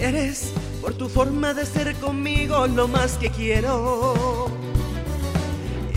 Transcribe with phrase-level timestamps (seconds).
[0.00, 4.46] Eres por tu forma de ser conmigo lo más que quiero.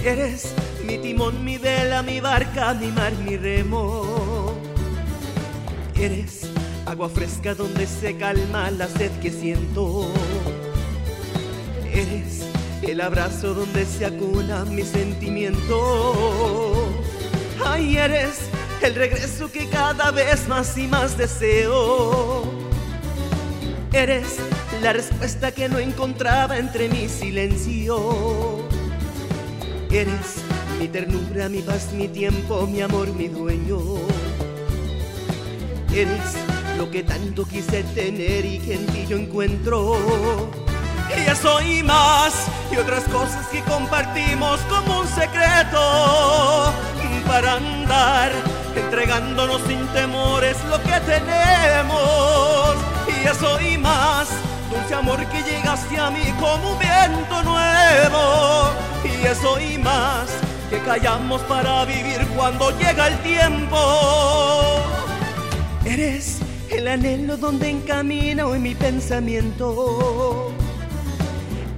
[0.04, 0.54] Eres
[0.86, 4.54] mi timón, mi vela, mi barca, mi mar, mi remo.
[5.96, 6.50] Eres
[6.88, 10.08] agua fresca donde se calma la sed que siento.
[11.94, 12.42] Eres
[12.82, 16.74] el abrazo donde se acuna mi sentimiento.
[17.64, 18.40] Ay, eres
[18.82, 22.61] el regreso que cada vez más y más deseo.
[23.94, 24.38] Eres
[24.82, 28.68] la respuesta que no encontraba entre mi silencio.
[29.92, 30.38] Eres
[30.80, 33.80] mi ternura, mi paz, mi tiempo, mi amor, mi dueño.
[35.94, 36.38] Eres
[36.78, 39.98] lo que tanto quise tener y que en ti yo encuentro.
[41.26, 42.34] Ya soy más
[42.72, 46.74] y otras cosas que compartimos como un secreto
[47.28, 48.32] para andar
[48.76, 52.91] entregándonos sin temores lo que tenemos.
[53.22, 54.30] Y ya soy más
[54.72, 58.72] dulce amor que llegaste a mí como un viento nuevo.
[59.04, 60.28] Y eso y más
[60.72, 63.78] que callamos para vivir cuando llega el tiempo.
[65.86, 66.40] Eres
[66.70, 70.52] el anhelo donde encamina hoy mi pensamiento.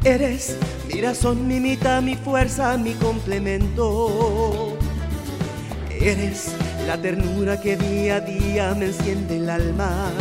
[0.05, 4.77] Eres mi razón, mi mitad, mi fuerza, mi complemento.
[5.89, 6.53] Eres
[6.88, 10.11] la ternura que día a día me enciende el alma.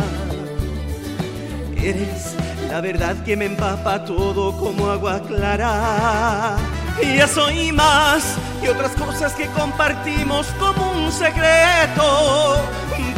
[1.83, 2.33] Eres
[2.69, 6.55] la verdad que me empapa todo como agua clara.
[7.01, 12.63] Y eso y más, y otras cosas que compartimos como un secreto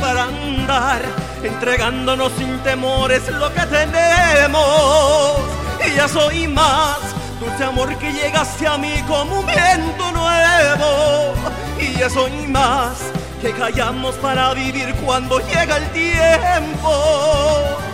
[0.01, 1.01] para andar
[1.43, 5.37] entregándonos sin temores lo que tenemos.
[5.85, 6.97] Y eso y más,
[7.39, 11.35] dulce amor que llega hacia mí como un viento nuevo.
[11.79, 12.97] Y eso y más,
[13.41, 17.85] que callamos para vivir cuando llega el tiempo.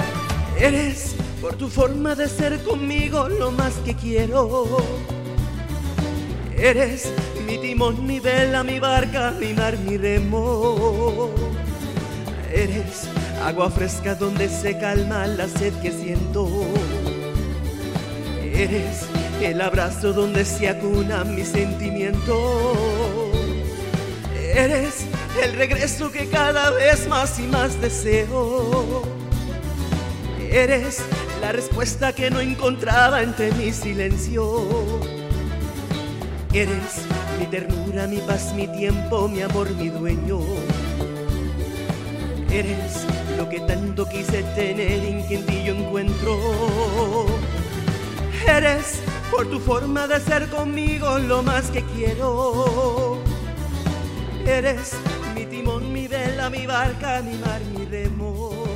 [0.61, 4.77] Eres por tu forma de ser conmigo lo más que quiero.
[6.55, 7.11] Eres
[7.47, 11.31] mi timón, mi vela, mi barca, mi mar, mi remo.
[12.53, 13.07] Eres
[13.44, 16.47] agua fresca donde se calma la sed que siento.
[18.44, 19.07] Eres
[19.41, 22.73] el abrazo donde se acuna mi sentimiento.
[24.53, 25.07] Eres
[25.44, 29.20] el regreso que cada vez más y más deseo.
[30.51, 31.01] Eres
[31.39, 34.66] la respuesta que no encontraba entre mi silencio.
[36.53, 37.06] Eres
[37.39, 40.41] mi ternura, mi paz, mi tiempo, mi amor, mi dueño.
[42.51, 43.06] Eres
[43.38, 46.38] lo que tanto quise tener y en quien ti yo encuentro.
[48.45, 49.00] Eres
[49.31, 53.19] por tu forma de ser conmigo lo más que quiero.
[54.45, 54.95] Eres
[55.33, 58.70] mi timón, mi vela, mi barca, mi mar, mi remo.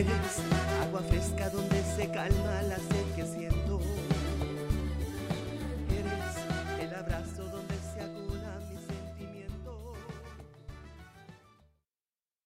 [0.00, 3.57] Agua fresca donde se calma la sed que siento.